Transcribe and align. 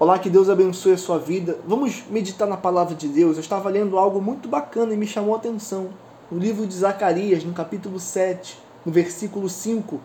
Olá, 0.00 0.18
que 0.18 0.30
Deus 0.30 0.48
abençoe 0.48 0.94
a 0.94 0.96
sua 0.96 1.18
vida. 1.18 1.58
Vamos 1.66 2.04
meditar 2.08 2.48
na 2.48 2.56
palavra 2.56 2.94
de 2.94 3.06
Deus. 3.06 3.36
Eu 3.36 3.42
estava 3.42 3.68
lendo 3.68 3.98
algo 3.98 4.18
muito 4.18 4.48
bacana 4.48 4.94
e 4.94 4.96
me 4.96 5.06
chamou 5.06 5.34
a 5.34 5.36
atenção. 5.36 5.90
No 6.30 6.38
livro 6.38 6.66
de 6.66 6.72
Zacarias, 6.72 7.44
no 7.44 7.52
capítulo 7.52 8.00
7, 8.00 8.58
no 8.86 8.90
versículo 8.90 9.46
5, 9.46 10.00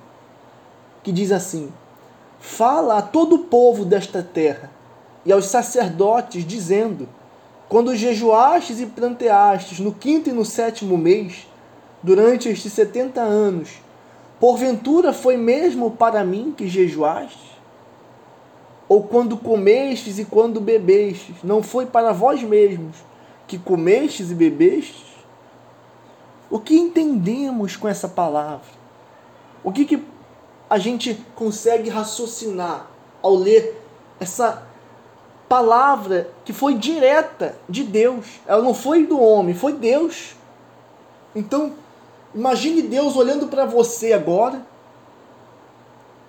que 1.01 1.13
diz 1.13 1.31
assim: 1.31 1.71
Fala 2.41 2.97
a 2.97 3.01
todo 3.01 3.35
o 3.37 3.43
povo 3.45 3.85
desta 3.85 4.21
terra 4.21 4.69
e 5.25 5.31
aos 5.31 5.45
sacerdotes, 5.45 6.45
dizendo: 6.45 7.07
Quando 7.69 7.95
jejuastes 7.95 8.81
e 8.81 8.87
planteastes 8.87 9.79
no 9.79 9.93
quinto 9.93 10.29
e 10.29 10.33
no 10.33 10.43
sétimo 10.43 10.97
mês, 10.97 11.47
durante 12.03 12.49
estes 12.49 12.73
setenta 12.73 13.21
anos, 13.21 13.69
porventura 14.41 15.13
foi 15.13 15.37
mesmo 15.37 15.91
para 15.91 16.21
mim 16.21 16.53
que 16.53 16.67
jejuastes? 16.67 17.54
Ou 18.87 19.03
quando 19.03 19.37
comestes 19.37 20.19
e 20.19 20.25
quando 20.25 20.61
bebestes, 20.61 21.35
não 21.43 21.63
foi 21.63 21.85
para 21.85 22.11
vós 22.11 22.43
mesmos 22.43 22.95
que 23.47 23.57
comestes 23.57 24.31
e 24.31 24.35
bebestes? 24.35 25.03
O 26.49 26.59
que 26.59 26.75
entendemos 26.75 27.75
com 27.75 27.87
essa 27.87 28.07
palavra? 28.07 28.67
O 29.63 29.71
que, 29.71 29.85
que 29.85 30.03
a 30.69 30.77
gente 30.77 31.19
consegue 31.35 31.89
raciocinar 31.89 32.87
ao 33.21 33.35
ler 33.35 33.81
essa 34.19 34.63
palavra 35.49 36.29
que 36.43 36.53
foi 36.53 36.75
direta 36.75 37.55
de 37.67 37.83
Deus? 37.83 38.39
Ela 38.45 38.61
não 38.61 38.73
foi 38.73 39.05
do 39.05 39.19
homem, 39.19 39.55
foi 39.55 39.73
Deus. 39.73 40.35
Então, 41.35 41.73
imagine 42.33 42.83
Deus 42.83 43.15
olhando 43.15 43.47
para 43.47 43.65
você 43.65 44.13
agora. 44.13 44.65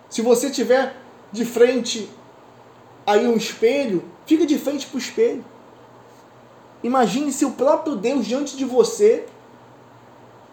Se 0.09 0.23
você 0.23 0.51
tiver 0.51 0.97
de 1.31 1.45
frente 1.45 2.09
aí 3.07 3.27
um 3.29 3.37
espelho, 3.37 4.05
fica 4.27 4.45
de 4.45 4.59
frente 4.59 4.87
para 4.87 4.97
o 4.97 4.99
espelho. 4.99 5.45
Imagine 6.83 7.33
se 7.33 7.45
o 7.45 7.53
próprio 7.53 7.97
Deus 7.97 8.27
diante 8.27 8.57
de 8.57 8.65
você, 8.65 9.27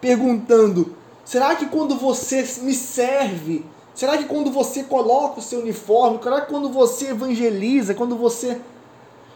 perguntando: 0.00 0.94
será 1.24 1.56
que 1.56 1.66
quando 1.66 1.96
você 1.96 2.42
me 2.62 2.72
serve, 2.72 3.66
será 3.94 4.16
que 4.16 4.24
quando 4.24 4.50
você 4.50 4.84
coloca 4.84 5.40
o 5.40 5.42
seu 5.42 5.60
uniforme, 5.60 6.20
será 6.22 6.40
que 6.42 6.50
quando 6.50 6.68
você 6.68 7.08
evangeliza, 7.08 7.94
quando 7.94 8.16
você, 8.16 8.60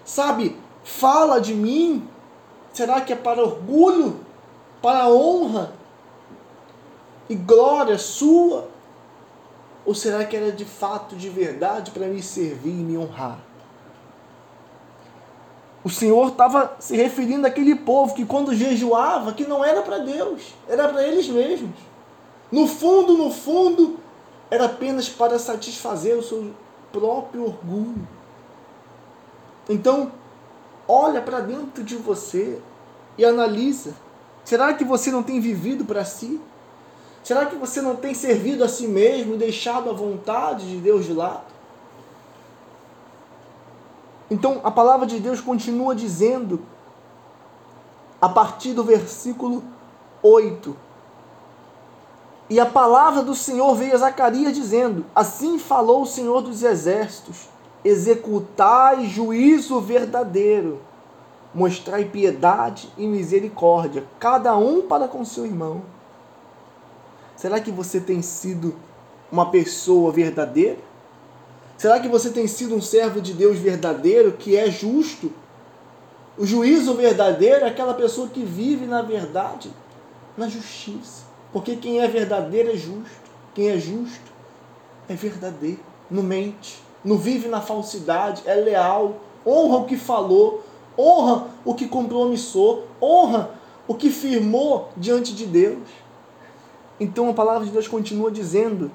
sabe, 0.05 0.57
fala 0.85 1.41
de 1.41 1.55
mim, 1.55 2.09
será 2.73 3.01
que 3.01 3.13
é 3.13 3.17
para 3.17 3.43
orgulho, 3.43 4.21
para 4.81 5.09
honra 5.09 5.73
e 7.29 7.35
glória 7.35 7.99
sua? 7.99 8.69
Ou 9.89 9.95
será 9.95 10.23
que 10.23 10.37
era 10.37 10.53
de 10.53 10.67
fato, 10.67 11.17
de 11.17 11.31
verdade, 11.31 11.93
para 11.93 12.07
me 12.09 12.23
servir 12.23 12.69
e 12.69 12.85
me 12.85 12.99
honrar? 12.99 13.39
O 15.83 15.89
Senhor 15.89 16.29
estava 16.29 16.77
se 16.79 16.95
referindo 16.95 17.47
àquele 17.47 17.75
povo 17.75 18.15
que, 18.15 18.27
quando 18.27 18.55
jejuava, 18.55 19.33
que 19.33 19.47
não 19.47 19.65
era 19.65 19.81
para 19.81 19.97
Deus, 19.97 20.53
era 20.69 20.87
para 20.91 21.03
eles 21.03 21.27
mesmos. 21.31 21.71
No 22.53 22.67
fundo, 22.67 23.17
no 23.17 23.31
fundo, 23.31 23.99
era 24.51 24.67
apenas 24.67 25.09
para 25.09 25.39
satisfazer 25.39 26.19
o 26.19 26.23
seu 26.23 26.51
próprio 26.93 27.47
orgulho. 27.47 28.07
Então, 29.71 30.13
olha 30.87 31.23
para 31.23 31.41
dentro 31.41 31.83
de 31.83 31.97
você 31.97 32.61
e 33.17 33.25
analisa. 33.25 33.95
Será 34.45 34.75
que 34.75 34.85
você 34.85 35.11
não 35.11 35.23
tem 35.23 35.41
vivido 35.41 35.87
para 35.87 36.05
si? 36.05 36.39
Será 37.23 37.47
que 37.47 37.57
você 37.57 37.81
não 37.81 37.97
tem 37.97 38.15
servido 38.15 38.65
a 38.65 38.69
si 38.69 38.87
mesmo 38.87 39.35
e 39.35 39.39
deixado 39.39 39.91
a 39.91 39.93
vontade 39.93 40.69
de 40.69 40.77
Deus 40.79 41.05
de 41.05 41.13
lado? 41.13 41.45
Então 44.31 44.61
a 44.63 44.71
palavra 44.71 45.07
de 45.07 45.19
Deus 45.19 45.41
continua 45.41 45.95
dizendo, 45.95 46.61
a 48.21 48.29
partir 48.29 48.73
do 48.73 48.85
versículo 48.85 49.63
8: 50.23 50.77
E 52.51 52.61
a 52.61 52.67
palavra 52.67 53.23
do 53.23 53.35
Senhor 53.35 53.75
veio 53.75 53.95
a 53.95 53.99
Zacarias 53.99 54.55
dizendo: 54.55 55.05
Assim 55.15 55.59
falou 55.59 56.03
o 56.03 56.07
Senhor 56.07 56.43
dos 56.43 56.63
Exércitos: 56.63 57.49
Executai 57.85 59.07
juízo 59.07 59.81
verdadeiro, 59.81 60.81
mostrai 61.55 62.05
piedade 62.05 62.91
e 62.99 63.07
misericórdia, 63.07 64.07
cada 64.19 64.57
um 64.57 64.83
para 64.83 65.09
com 65.09 65.25
seu 65.25 65.47
irmão 65.47 65.83
Será 67.39 67.61
que 67.61 67.71
você 67.71 68.01
tem 68.01 68.21
sido 68.21 68.75
uma 69.31 69.49
pessoa 69.49 70.11
verdadeira? 70.11 70.79
Será 71.77 72.01
que 72.01 72.09
você 72.09 72.31
tem 72.31 72.49
sido 72.49 72.75
um 72.75 72.83
servo 72.83 73.21
de 73.21 73.33
Deus 73.33 73.59
verdadeiro, 73.59 74.33
que 74.33 74.57
é 74.57 74.69
justo? 74.69 75.31
O 76.37 76.45
juízo 76.45 76.95
verdadeiro 76.95 77.65
é 77.65 77.69
aquela 77.69 77.95
pessoa 77.95 78.29
que 78.29 78.43
vive 78.43 78.87
na 78.87 79.03
verdade, 79.03 79.71
na 80.37 80.49
justiça. 80.49 81.23
Porque 81.53 81.77
quem 81.77 82.01
é 82.01 82.09
verdadeiro 82.09 82.73
é 82.73 82.77
justo. 82.77 83.29
Quem 83.55 83.69
é 83.69 83.79
justo 83.79 84.33
é 85.09 85.15
verdadeiro, 85.15 85.79
não 86.11 86.25
mente, 86.25 86.83
não 87.05 87.17
vive 87.17 87.47
na 87.47 87.61
falsidade, 87.61 88.43
é 88.47 88.55
leal, 88.55 89.21
honra 89.47 89.77
o 89.77 89.85
que 89.85 89.97
falou, 89.97 90.65
honra 90.99 91.47
o 91.65 91.73
que 91.73 91.87
compromissou, 91.87 92.89
honra 93.01 93.51
o 93.87 93.95
que 93.95 94.11
firmou 94.11 94.91
diante 94.97 95.33
de 95.33 95.47
Deus. 95.47 95.79
Então 97.01 97.31
a 97.31 97.35
palavra 97.35 97.65
de 97.65 97.71
Deus 97.71 97.89
continua 97.89 98.31
dizendo: 98.31 98.91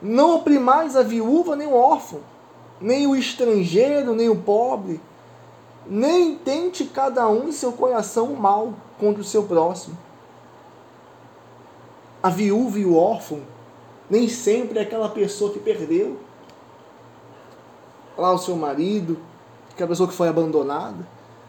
Não 0.00 0.36
oprimais 0.36 0.96
a 0.96 1.02
viúva 1.02 1.56
nem 1.56 1.66
o 1.66 1.74
órfão, 1.74 2.20
nem 2.80 3.06
o 3.06 3.16
estrangeiro, 3.16 4.14
nem 4.14 4.28
o 4.28 4.36
pobre, 4.36 5.00
nem 5.86 6.36
tente 6.36 6.84
cada 6.84 7.28
um 7.28 7.48
em 7.48 7.52
seu 7.52 7.72
coração 7.72 8.26
o 8.26 8.36
mal 8.38 8.74
contra 8.98 9.22
o 9.22 9.24
seu 9.24 9.44
próximo. 9.44 9.96
A 12.22 12.28
viúva 12.28 12.78
e 12.78 12.84
o 12.84 12.96
órfão 12.96 13.40
nem 14.08 14.28
sempre 14.28 14.78
é 14.78 14.82
aquela 14.82 15.08
pessoa 15.08 15.52
que 15.52 15.58
perdeu 15.58 16.18
lá 18.16 18.32
o 18.32 18.38
seu 18.38 18.56
marido, 18.56 19.18
aquela 19.72 19.88
pessoa 19.88 20.08
que 20.08 20.14
foi 20.14 20.28
abandonada, 20.28 21.06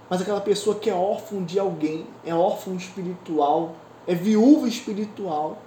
mas 0.09 0.22
aquela 0.22 0.42
pessoa 0.42 0.78
que 0.78 0.90
é 0.90 0.94
órfão 0.94 1.44
de 1.44 1.59
alguém, 1.59 2.08
é 2.26 2.34
órfão 2.34 2.76
espiritual, 2.76 3.76
é 4.08 4.14
viúva 4.14 4.68
espiritual. 4.68 5.58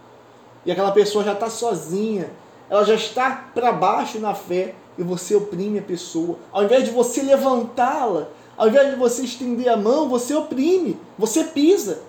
E 0.65 0.73
aquela 0.73 0.93
pessoa 0.93 1.25
já 1.25 1.33
está 1.33 1.49
sozinha, 1.49 2.31
ela 2.69 2.85
já 2.85 2.95
está 2.95 3.51
para 3.55 3.73
baixo 3.73 4.19
na 4.19 4.35
fé 4.35 4.75
e 4.99 5.03
você 5.03 5.35
oprime 5.35 5.79
a 5.79 5.83
pessoa. 5.83 6.39
Ao 6.51 6.65
invés 6.65 6.85
de 6.85 6.91
você 6.91 7.23
levantá-la, 7.23 8.29
ao 8.57 8.69
invés 8.69 8.91
de 8.91 8.97
você 8.97 9.23
estender 9.23 9.69
a 9.69 9.77
mão, 9.77 10.09
você 10.09 10.35
oprime, 10.35 10.99
você 11.19 11.45
pisa. 11.45 12.03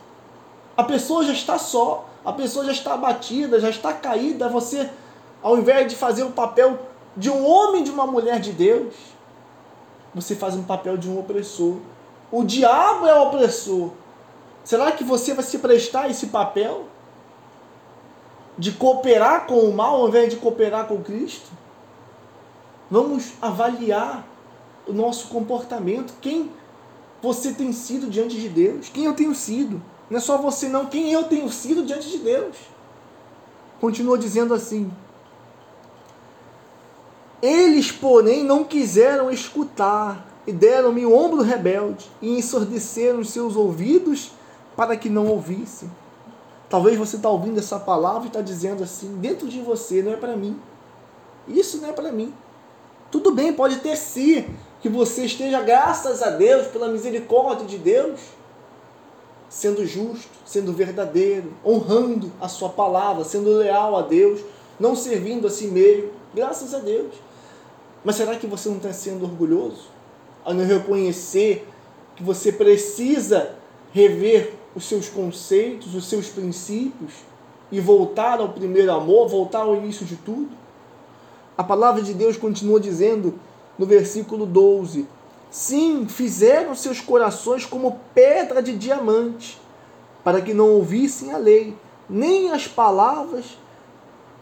A 0.75 0.83
pessoa 0.83 1.23
já 1.23 1.33
está 1.33 1.57
só, 1.57 2.07
a 2.23 2.31
pessoa 2.31 2.65
já 2.65 2.71
está 2.71 2.93
abatida, 2.93 3.59
já 3.59 3.69
está 3.69 3.93
caída. 3.93 4.47
Você, 4.49 4.89
ao 5.41 5.57
invés 5.57 5.87
de 5.87 5.95
fazer 5.95 6.23
o 6.23 6.31
papel 6.31 6.79
de 7.15 7.29
um 7.29 7.45
homem 7.45 7.83
de 7.83 7.91
uma 7.91 8.07
mulher 8.07 8.39
de 8.39 8.51
Deus, 8.51 8.93
você 10.13 10.35
faz 10.35 10.55
um 10.55 10.63
papel 10.63 10.97
de 10.97 11.09
um 11.09 11.19
opressor. 11.19 11.77
O 12.31 12.43
diabo 12.43 13.05
é 13.05 13.13
o 13.13 13.23
opressor. 13.23 13.91
Será 14.67 14.91
que 14.91 15.01
você 15.01 15.33
vai 15.33 15.45
se 15.45 15.59
prestar 15.59 16.09
esse 16.09 16.27
papel 16.27 16.87
de 18.57 18.73
cooperar 18.73 19.47
com 19.47 19.61
o 19.61 19.73
mal 19.73 19.95
ao 19.95 20.09
invés 20.09 20.29
de 20.29 20.35
cooperar 20.35 20.87
com 20.87 21.01
Cristo? 21.01 21.47
Vamos 22.91 23.31
avaliar 23.41 24.27
o 24.85 24.91
nosso 24.91 25.29
comportamento. 25.29 26.15
Quem 26.19 26.51
você 27.21 27.53
tem 27.53 27.71
sido 27.71 28.09
diante 28.09 28.37
de 28.37 28.49
Deus? 28.49 28.89
Quem 28.89 29.05
eu 29.05 29.13
tenho 29.13 29.33
sido? 29.33 29.81
Não 30.09 30.17
é 30.17 30.19
só 30.19 30.37
você, 30.37 30.67
não. 30.67 30.87
Quem 30.87 31.13
eu 31.13 31.23
tenho 31.23 31.49
sido 31.49 31.85
diante 31.85 32.09
de 32.09 32.17
Deus? 32.17 32.57
Continua 33.79 34.17
dizendo 34.17 34.53
assim: 34.53 34.91
Eles, 37.41 37.89
porém, 37.89 38.43
não 38.43 38.65
quiseram 38.65 39.31
escutar 39.31 40.27
e 40.45 40.51
deram-me 40.51 41.05
o 41.05 41.15
ombro 41.15 41.41
rebelde 41.41 42.11
e 42.21 42.37
ensurdeceram 42.37 43.19
os 43.19 43.29
seus 43.29 43.55
ouvidos 43.55 44.35
para 44.77 44.95
que 44.95 45.09
não 45.09 45.27
ouvisse. 45.27 45.89
Talvez 46.69 46.97
você 46.97 47.15
está 47.15 47.29
ouvindo 47.29 47.57
essa 47.57 47.79
palavra 47.79 48.25
e 48.25 48.27
está 48.27 48.41
dizendo 48.41 48.83
assim, 48.83 49.17
dentro 49.17 49.47
de 49.47 49.59
você, 49.59 50.03
não 50.03 50.13
é 50.13 50.15
para 50.15 50.37
mim. 50.37 50.59
Isso 51.47 51.81
não 51.81 51.89
é 51.89 51.93
para 51.93 52.11
mim. 52.11 52.31
Tudo 53.09 53.31
bem, 53.31 53.53
pode 53.53 53.77
ter 53.77 53.95
sim 53.95 54.45
que 54.79 54.87
você 54.87 55.25
esteja, 55.25 55.61
graças 55.61 56.21
a 56.21 56.29
Deus, 56.29 56.67
pela 56.67 56.89
misericórdia 56.89 57.65
de 57.65 57.77
Deus, 57.77 58.19
sendo 59.49 59.85
justo, 59.85 60.29
sendo 60.45 60.71
verdadeiro, 60.73 61.53
honrando 61.65 62.31
a 62.39 62.47
sua 62.47 62.69
palavra, 62.69 63.23
sendo 63.23 63.49
leal 63.57 63.95
a 63.95 64.03
Deus, 64.03 64.41
não 64.79 64.95
servindo 64.95 65.47
a 65.47 65.49
si 65.49 65.67
mesmo, 65.67 66.11
graças 66.35 66.73
a 66.75 66.79
Deus. 66.79 67.13
Mas 68.03 68.17
será 68.17 68.35
que 68.35 68.45
você 68.45 68.69
não 68.69 68.77
está 68.77 68.93
sendo 68.93 69.23
orgulhoso? 69.25 69.89
A 70.45 70.53
não 70.53 70.65
reconhecer 70.65 71.67
que 72.15 72.23
você 72.23 72.51
precisa 72.51 73.55
rever 73.91 74.53
os 74.75 74.85
seus 74.85 75.09
conceitos, 75.09 75.95
os 75.95 76.07
seus 76.07 76.27
princípios 76.27 77.13
e 77.71 77.79
voltar 77.79 78.39
ao 78.39 78.49
primeiro 78.49 78.91
amor, 78.91 79.27
voltar 79.27 79.61
ao 79.61 79.75
início 79.75 80.05
de 80.05 80.15
tudo? 80.15 80.49
A 81.57 81.63
palavra 81.63 82.01
de 82.01 82.13
Deus 82.13 82.37
continua 82.37 82.79
dizendo 82.79 83.33
no 83.77 83.85
versículo 83.85 84.45
12: 84.45 85.07
Sim, 85.49 86.07
fizeram 86.07 86.75
seus 86.75 87.01
corações 87.01 87.65
como 87.65 87.99
pedra 88.13 88.61
de 88.61 88.77
diamante, 88.77 89.59
para 90.23 90.41
que 90.41 90.53
não 90.53 90.69
ouvissem 90.69 91.31
a 91.31 91.37
lei, 91.37 91.75
nem 92.09 92.51
as 92.51 92.67
palavras 92.67 93.57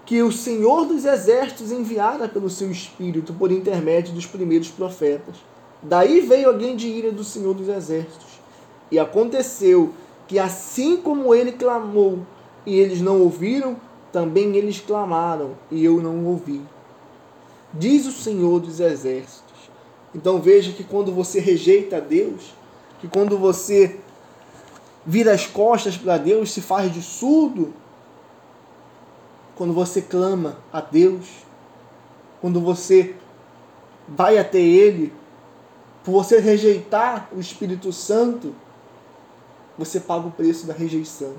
que 0.05 0.21
o 0.21 0.31
Senhor 0.31 0.85
dos 0.85 1.03
Exércitos 1.03 1.71
enviara 1.71 2.27
pelo 2.27 2.49
seu 2.49 2.69
Espírito 2.69 3.33
por 3.33 3.51
intermédio 3.51 4.13
dos 4.13 4.25
primeiros 4.25 4.69
profetas. 4.69 5.35
Daí 5.81 6.21
veio 6.21 6.47
alguém 6.47 6.75
de 6.75 6.87
ira 6.87 7.11
do 7.11 7.23
Senhor 7.23 7.53
dos 7.53 7.67
Exércitos. 7.67 8.34
E 8.91 8.99
aconteceu 8.99 9.93
que, 10.27 10.39
assim 10.39 10.97
como 10.97 11.33
ele 11.33 11.51
clamou 11.51 12.19
e 12.65 12.79
eles 12.79 13.01
não 13.01 13.21
ouviram, 13.21 13.77
também 14.11 14.55
eles 14.55 14.79
clamaram 14.79 15.51
e 15.69 15.83
eu 15.83 16.01
não 16.01 16.25
ouvi. 16.25 16.61
Diz 17.73 18.05
o 18.05 18.11
Senhor 18.11 18.59
dos 18.59 18.79
Exércitos. 18.79 19.43
Então 20.13 20.39
veja 20.39 20.71
que 20.71 20.83
quando 20.83 21.11
você 21.11 21.39
rejeita 21.39 21.99
Deus, 21.99 22.53
que 22.99 23.07
quando 23.07 23.37
você 23.37 23.99
vira 25.05 25.33
as 25.33 25.45
costas 25.45 25.97
para 25.97 26.17
Deus, 26.17 26.51
se 26.51 26.61
faz 26.61 26.91
de 26.91 27.01
surdo, 27.01 27.73
quando 29.55 29.73
você 29.73 30.01
clama 30.01 30.57
a 30.71 30.79
Deus, 30.79 31.27
quando 32.41 32.61
você 32.61 33.15
vai 34.07 34.37
até 34.37 34.59
Ele, 34.59 35.11
por 36.03 36.11
você 36.11 36.39
rejeitar 36.39 37.29
o 37.35 37.39
Espírito 37.39 37.91
Santo, 37.91 38.53
você 39.77 39.99
paga 39.99 40.27
o 40.27 40.31
preço 40.31 40.65
da 40.65 40.73
rejeição. 40.73 41.33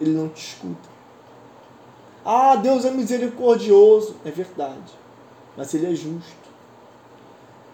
Ele 0.00 0.12
não 0.12 0.28
te 0.28 0.44
escuta. 0.48 0.88
Ah, 2.24 2.56
Deus 2.56 2.84
é 2.84 2.90
misericordioso. 2.90 4.16
É 4.24 4.30
verdade. 4.30 4.92
Mas 5.56 5.72
Ele 5.74 5.92
é 5.92 5.94
justo. 5.94 6.46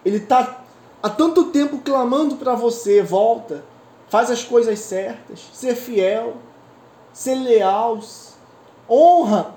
Ele 0.04 0.16
está 0.18 0.62
há 1.02 1.10
tanto 1.10 1.46
tempo 1.46 1.78
clamando 1.78 2.36
para 2.36 2.54
você: 2.54 3.02
volta, 3.02 3.64
faz 4.08 4.30
as 4.30 4.44
coisas 4.44 4.78
certas, 4.78 5.40
ser 5.52 5.74
fiel, 5.74 6.36
ser 7.12 7.34
leal, 7.34 8.00
honra 8.88 9.54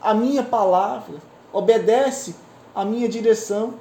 a 0.00 0.14
minha 0.14 0.42
palavra, 0.42 1.16
obedece 1.52 2.34
a 2.74 2.84
minha 2.84 3.08
direção. 3.08 3.74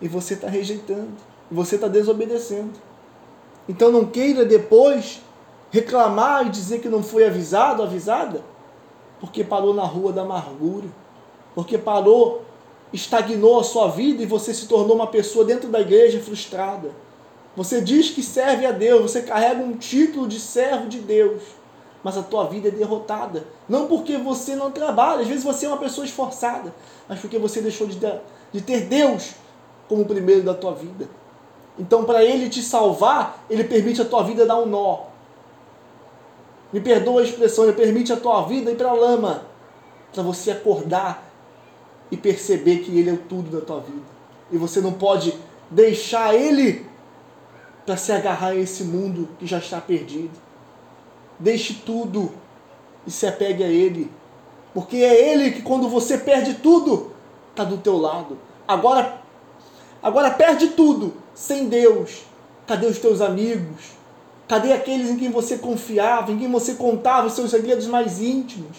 E 0.00 0.08
você 0.08 0.32
está 0.32 0.48
rejeitando, 0.48 1.12
você 1.50 1.74
está 1.74 1.86
desobedecendo. 1.86 2.72
Então 3.70 3.92
não 3.92 4.04
queira 4.04 4.44
depois 4.44 5.20
reclamar 5.70 6.44
e 6.44 6.50
dizer 6.50 6.80
que 6.80 6.88
não 6.88 7.04
foi 7.04 7.24
avisado, 7.24 7.84
avisada, 7.84 8.42
porque 9.20 9.44
parou 9.44 9.72
na 9.72 9.84
rua 9.84 10.12
da 10.12 10.22
amargura, 10.22 10.88
porque 11.54 11.78
parou, 11.78 12.42
estagnou 12.92 13.60
a 13.60 13.62
sua 13.62 13.86
vida 13.86 14.24
e 14.24 14.26
você 14.26 14.52
se 14.52 14.66
tornou 14.66 14.96
uma 14.96 15.06
pessoa 15.06 15.44
dentro 15.44 15.68
da 15.68 15.80
igreja 15.80 16.18
frustrada. 16.18 16.90
Você 17.54 17.80
diz 17.80 18.10
que 18.10 18.24
serve 18.24 18.66
a 18.66 18.72
Deus, 18.72 19.02
você 19.02 19.22
carrega 19.22 19.62
um 19.62 19.76
título 19.76 20.26
de 20.26 20.40
servo 20.40 20.88
de 20.88 20.98
Deus, 20.98 21.40
mas 22.02 22.18
a 22.18 22.24
tua 22.24 22.46
vida 22.46 22.66
é 22.66 22.72
derrotada. 22.72 23.46
Não 23.68 23.86
porque 23.86 24.16
você 24.16 24.56
não 24.56 24.72
trabalha, 24.72 25.20
às 25.20 25.28
vezes 25.28 25.44
você 25.44 25.66
é 25.66 25.68
uma 25.68 25.78
pessoa 25.78 26.04
esforçada, 26.04 26.74
mas 27.08 27.20
porque 27.20 27.38
você 27.38 27.60
deixou 27.60 27.86
de, 27.86 28.00
ter 28.62 28.80
Deus 28.86 29.34
como 29.88 30.04
primeiro 30.04 30.42
da 30.42 30.54
tua 30.54 30.74
vida. 30.74 31.08
Então, 31.80 32.04
para 32.04 32.22
Ele 32.22 32.50
te 32.50 32.62
salvar, 32.62 33.42
Ele 33.48 33.64
permite 33.64 34.02
a 34.02 34.04
tua 34.04 34.22
vida 34.22 34.44
dar 34.44 34.58
um 34.58 34.66
nó. 34.66 35.04
Me 36.70 36.78
perdoa 36.78 37.22
a 37.22 37.24
expressão, 37.24 37.64
Ele 37.64 37.72
permite 37.72 38.12
a 38.12 38.18
tua 38.18 38.42
vida 38.42 38.70
ir 38.70 38.76
para 38.76 38.90
a 38.90 38.92
lama, 38.92 39.46
para 40.12 40.22
você 40.22 40.50
acordar 40.50 41.26
e 42.10 42.18
perceber 42.18 42.80
que 42.80 42.98
Ele 42.98 43.08
é 43.08 43.14
o 43.14 43.16
tudo 43.16 43.58
da 43.58 43.64
tua 43.64 43.80
vida. 43.80 44.02
E 44.52 44.58
você 44.58 44.78
não 44.82 44.92
pode 44.92 45.34
deixar 45.70 46.34
Ele 46.34 46.84
para 47.86 47.96
se 47.96 48.12
agarrar 48.12 48.48
a 48.48 48.56
esse 48.56 48.84
mundo 48.84 49.26
que 49.38 49.46
já 49.46 49.56
está 49.56 49.80
perdido. 49.80 50.38
Deixe 51.38 51.72
tudo 51.72 52.30
e 53.06 53.10
se 53.10 53.26
apegue 53.26 53.64
a 53.64 53.68
Ele. 53.68 54.10
Porque 54.74 54.98
é 54.98 55.32
Ele 55.32 55.52
que 55.52 55.62
quando 55.62 55.88
você 55.88 56.18
perde 56.18 56.56
tudo, 56.56 57.12
está 57.48 57.64
do 57.64 57.78
teu 57.78 57.96
lado. 57.96 58.36
Agora, 58.68 59.22
agora 60.02 60.30
perde 60.30 60.68
tudo 60.68 61.14
sem 61.34 61.68
Deus. 61.68 62.22
Cadê 62.66 62.86
os 62.86 62.98
teus 62.98 63.20
amigos? 63.20 63.92
Cadê 64.46 64.72
aqueles 64.72 65.10
em 65.10 65.16
quem 65.16 65.30
você 65.30 65.58
confiava, 65.58 66.32
em 66.32 66.38
quem 66.38 66.50
você 66.50 66.74
contava 66.74 67.26
os 67.26 67.34
seus 67.34 67.50
segredos 67.50 67.86
mais 67.86 68.20
íntimos? 68.20 68.76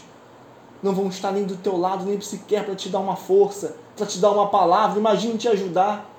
Não 0.84 0.94
vão 0.94 1.08
estar 1.08 1.32
nem 1.32 1.44
do 1.44 1.56
teu 1.56 1.78
lado, 1.78 2.06
nem 2.06 2.20
sequer 2.20 2.66
para 2.66 2.76
te 2.76 2.90
dar 2.90 3.00
uma 3.00 3.16
força, 3.16 3.76
para 3.96 4.06
te 4.06 4.20
dar 4.20 4.32
uma 4.32 4.50
palavra, 4.50 5.00
imagine 5.00 5.38
te 5.38 5.48
ajudar. 5.48 6.10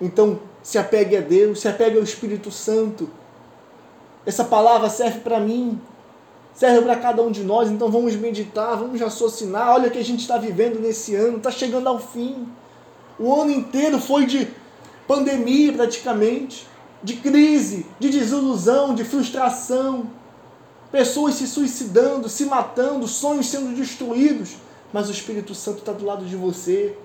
Então, 0.00 0.38
se 0.62 0.78
apegue 0.78 1.16
a 1.16 1.20
Deus, 1.20 1.60
se 1.60 1.68
apegue 1.68 1.96
ao 1.96 2.02
Espírito 2.02 2.50
Santo, 2.50 3.08
essa 4.26 4.44
palavra 4.44 4.88
serve 4.88 5.20
para 5.20 5.38
mim, 5.38 5.80
serve 6.54 6.82
para 6.82 6.96
cada 6.96 7.22
um 7.22 7.30
de 7.30 7.42
nós, 7.42 7.70
então 7.70 7.90
vamos 7.90 8.16
meditar, 8.16 8.76
vamos 8.76 9.00
raciocinar. 9.00 9.74
Olha 9.74 9.88
o 9.88 9.90
que 9.90 9.98
a 9.98 10.04
gente 10.04 10.20
está 10.20 10.38
vivendo 10.38 10.80
nesse 10.80 11.14
ano, 11.14 11.36
está 11.38 11.50
chegando 11.50 11.88
ao 11.88 11.98
fim. 11.98 12.48
O 13.18 13.34
ano 13.34 13.50
inteiro 13.50 14.00
foi 14.00 14.26
de 14.26 14.48
pandemia 15.06 15.72
praticamente, 15.72 16.66
de 17.02 17.16
crise, 17.16 17.86
de 17.98 18.10
desilusão, 18.10 18.94
de 18.94 19.04
frustração. 19.04 20.10
Pessoas 20.90 21.34
se 21.34 21.46
suicidando, 21.46 22.28
se 22.28 22.46
matando, 22.46 23.06
sonhos 23.06 23.46
sendo 23.46 23.74
destruídos. 23.76 24.56
Mas 24.92 25.08
o 25.08 25.12
Espírito 25.12 25.54
Santo 25.54 25.78
está 25.78 25.92
do 25.92 26.04
lado 26.04 26.24
de 26.24 26.36
você. 26.36 26.96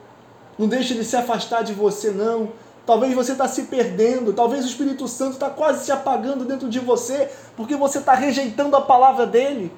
Não 0.58 0.68
deixe 0.68 0.94
ele 0.94 1.04
se 1.04 1.16
afastar 1.16 1.64
de 1.64 1.74
você, 1.74 2.12
não. 2.12 2.52
Talvez 2.86 3.14
você 3.14 3.34
está 3.34 3.48
se 3.48 3.64
perdendo, 3.64 4.34
talvez 4.34 4.66
o 4.66 4.68
Espírito 4.68 5.08
Santo 5.08 5.34
está 5.34 5.50
quase 5.50 5.86
se 5.86 5.92
apagando 5.92 6.44
dentro 6.44 6.68
de 6.68 6.80
você, 6.80 7.30
porque 7.56 7.76
você 7.76 8.00
está 8.00 8.16
rejeitando 8.16 8.76
a 8.76 8.82
palavra 8.82 9.28
dele. 9.28 9.72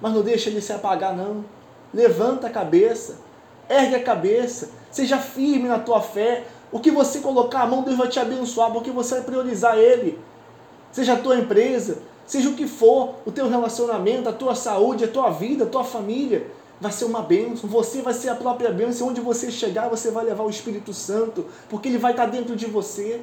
Mas 0.00 0.12
não 0.12 0.20
deixe 0.20 0.50
ele 0.50 0.60
se 0.60 0.72
apagar, 0.72 1.16
não. 1.16 1.44
Levanta 1.92 2.48
a 2.48 2.50
cabeça, 2.50 3.16
ergue 3.68 3.96
a 3.96 4.02
cabeça, 4.02 4.70
seja 4.90 5.18
firme 5.18 5.68
na 5.68 5.78
tua 5.78 6.00
fé. 6.00 6.44
O 6.70 6.80
que 6.80 6.90
você 6.90 7.20
colocar 7.20 7.62
a 7.62 7.66
mão, 7.66 7.82
Deus 7.82 7.96
vai 7.96 8.08
te 8.08 8.18
abençoar, 8.18 8.72
porque 8.72 8.90
você 8.90 9.16
vai 9.16 9.24
priorizar 9.24 9.76
Ele. 9.76 10.18
Seja 10.90 11.14
a 11.14 11.16
tua 11.16 11.36
empresa, 11.36 11.98
seja 12.26 12.48
o 12.48 12.54
que 12.54 12.66
for, 12.66 13.14
o 13.24 13.32
teu 13.32 13.48
relacionamento, 13.48 14.28
a 14.28 14.32
tua 14.32 14.54
saúde, 14.54 15.04
a 15.04 15.08
tua 15.08 15.30
vida, 15.30 15.64
a 15.64 15.68
tua 15.68 15.84
família 15.84 16.46
vai 16.80 16.92
ser 16.92 17.04
uma 17.04 17.22
bênção, 17.22 17.68
você 17.68 18.02
vai 18.02 18.12
ser 18.12 18.28
a 18.28 18.34
própria 18.34 18.70
bênção, 18.70 19.08
onde 19.08 19.20
você 19.20 19.50
chegar 19.50 19.88
você 19.88 20.10
vai 20.10 20.24
levar 20.24 20.44
o 20.44 20.50
Espírito 20.50 20.92
Santo, 20.92 21.46
porque 21.68 21.88
ele 21.88 21.98
vai 21.98 22.10
estar 22.12 22.26
dentro 22.26 22.54
de 22.56 22.66
você. 22.66 23.20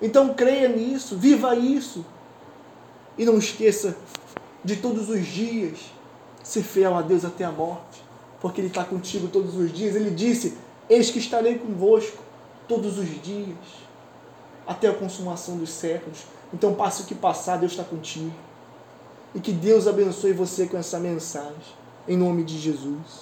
Então 0.00 0.34
creia 0.34 0.68
nisso, 0.68 1.16
viva 1.16 1.54
isso. 1.54 2.04
E 3.16 3.24
não 3.24 3.38
esqueça 3.38 3.96
de 4.64 4.76
todos 4.76 5.08
os 5.08 5.24
dias 5.26 5.78
ser 6.42 6.62
fiel 6.62 6.96
a 6.96 7.02
Deus 7.02 7.24
até 7.24 7.44
a 7.44 7.52
morte, 7.52 8.01
porque 8.42 8.60
Ele 8.60 8.68
está 8.68 8.84
contigo 8.84 9.28
todos 9.28 9.54
os 9.56 9.72
dias. 9.72 9.94
Ele 9.94 10.10
disse: 10.10 10.58
Eis 10.90 11.10
que 11.10 11.20
estarei 11.20 11.56
convosco 11.56 12.22
todos 12.66 12.98
os 12.98 13.22
dias, 13.22 13.56
até 14.66 14.88
a 14.88 14.92
consumação 14.92 15.56
dos 15.56 15.70
séculos. 15.70 16.24
Então, 16.52 16.74
passe 16.74 17.02
o 17.02 17.06
que 17.06 17.14
passar, 17.14 17.56
Deus 17.56 17.72
está 17.72 17.84
contigo. 17.84 18.32
E 19.34 19.40
que 19.40 19.52
Deus 19.52 19.86
abençoe 19.86 20.32
você 20.32 20.66
com 20.66 20.76
essa 20.76 20.98
mensagem. 20.98 21.54
Em 22.06 22.16
nome 22.16 22.42
de 22.42 22.58
Jesus. 22.58 23.20